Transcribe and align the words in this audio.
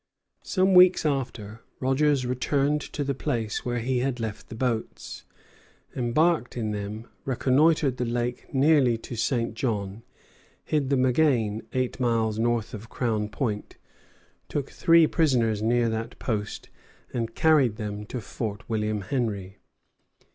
Some 0.41 0.73
weeks 0.73 1.05
after, 1.05 1.61
Rogers 1.79 2.25
returned 2.25 2.81
to 2.81 3.03
the 3.03 3.13
place 3.13 3.63
where 3.63 3.77
he 3.77 3.99
had 3.99 4.19
left 4.19 4.49
the 4.49 4.55
boats, 4.55 5.25
embarked 5.95 6.57
in 6.57 6.71
them, 6.71 7.05
reconnoitred 7.23 7.97
the 7.97 8.05
lake 8.05 8.51
nearly 8.51 8.97
to 8.97 9.15
St. 9.15 9.53
John, 9.53 10.01
hid 10.63 10.89
them 10.89 11.05
again 11.05 11.61
eight 11.73 11.99
miles 11.99 12.39
north 12.39 12.73
of 12.73 12.89
Crown 12.89 13.29
Point, 13.29 13.77
took 14.49 14.71
three 14.71 15.05
prisoners 15.05 15.61
near 15.61 15.87
that 15.89 16.17
post, 16.17 16.69
and 17.13 17.35
carried 17.35 17.75
them 17.75 18.03
to 18.07 18.19
Fort 18.21 18.67
William 18.67 19.01
Henry. 19.01 19.59